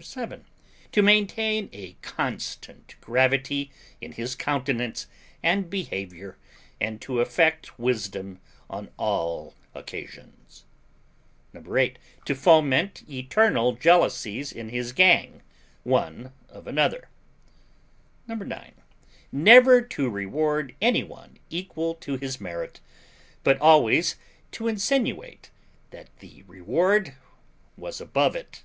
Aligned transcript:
7. 0.00 0.44
To 0.92 1.02
maintain 1.02 1.68
a 1.72 1.94
constant 2.02 2.94
gravity 3.00 3.72
in 4.00 4.12
his 4.12 4.36
countenance 4.36 5.08
and 5.42 5.68
behaviour, 5.68 6.36
and 6.80 7.00
to 7.00 7.18
affect 7.20 7.76
wisdom 7.80 8.38
on 8.70 8.90
all 8.96 9.54
occasions. 9.74 10.66
8. 11.52 11.98
To 12.26 12.34
foment 12.36 13.02
eternal 13.10 13.72
jealousies 13.72 14.52
in 14.52 14.68
his 14.68 14.92
gang, 14.92 15.42
one 15.82 16.32
of 16.48 16.68
another. 16.68 17.08
9. 18.28 18.38
Never 19.32 19.82
to 19.82 20.08
reward 20.08 20.76
any 20.80 21.02
one 21.02 21.40
equal 21.50 21.96
to 21.96 22.16
his 22.16 22.40
merit; 22.40 22.78
but 23.42 23.60
always 23.60 24.14
to 24.52 24.68
insinuate 24.68 25.50
that 25.90 26.08
the 26.20 26.44
reward 26.44 27.14
was 27.76 28.00
above 28.00 28.36
it. 28.36 28.62